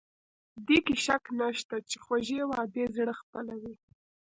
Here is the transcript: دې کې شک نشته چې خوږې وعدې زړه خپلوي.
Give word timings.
دې 0.67 0.77
کې 0.85 0.95
شک 1.05 1.23
نشته 1.39 1.75
چې 1.89 1.97
خوږې 2.03 2.41
وعدې 2.49 2.85
زړه 2.95 3.13
خپلوي. 3.21 3.73